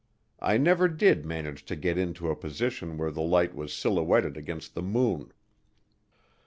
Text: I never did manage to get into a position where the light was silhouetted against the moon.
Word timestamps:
I 0.39 0.57
never 0.57 0.87
did 0.87 1.27
manage 1.27 1.63
to 1.65 1.75
get 1.75 1.95
into 1.95 2.31
a 2.31 2.35
position 2.35 2.97
where 2.97 3.11
the 3.11 3.21
light 3.21 3.53
was 3.53 3.71
silhouetted 3.71 4.35
against 4.35 4.73
the 4.73 4.81
moon. 4.81 5.31